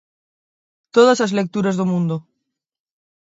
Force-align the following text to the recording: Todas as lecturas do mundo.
Todas 0.95 1.19
as 1.25 1.35
lecturas 1.39 1.75
do 1.79 1.85
mundo. 1.91 2.15